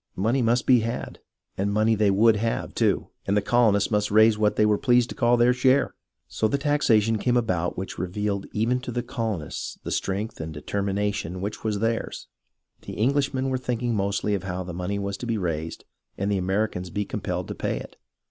Money 0.15 0.41
must 0.41 0.65
be 0.65 0.79
had, 0.79 1.19
and 1.59 1.71
money 1.71 1.93
they 1.93 2.09
would 2.09 2.37
have, 2.37 2.73
too, 2.73 3.09
and 3.27 3.37
the 3.37 3.39
colonies 3.43 3.91
must 3.91 4.09
raise 4.09 4.35
what 4.35 4.55
they 4.55 4.65
were 4.65 4.79
pleased 4.79 5.09
to 5.09 5.15
call 5.15 5.37
their 5.37 5.53
share. 5.53 5.93
So 6.27 6.47
the 6.47 6.57
taxation 6.57 7.19
came 7.19 7.37
about 7.37 7.77
which 7.77 7.99
revealed 7.99 8.47
even 8.51 8.79
to 8.79 8.91
the 8.91 9.03
colonists 9.03 9.77
the 9.83 9.91
strength 9.91 10.41
and 10.41 10.51
determination 10.51 11.39
which 11.39 11.63
were 11.63 11.75
theirs. 11.75 12.25
The 12.81 12.97
Englishmen 12.99 13.49
were 13.49 13.59
thinking 13.59 13.93
mostly 13.93 14.33
of 14.33 14.41
how 14.41 14.63
the 14.63 14.73
money 14.73 14.97
was 14.97 15.17
to 15.17 15.27
be 15.27 15.37
raised 15.37 15.85
and 16.17 16.31
the 16.31 16.39
Americans 16.39 16.89
be 16.89 17.05
compelled 17.05 17.47
to 17.49 17.53
pay 17.53 17.77
it. 17.77 17.95